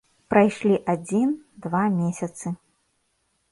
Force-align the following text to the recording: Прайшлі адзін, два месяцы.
Прайшлі 0.33 0.77
адзін, 0.93 1.35
два 1.67 1.83
месяцы. 2.01 2.47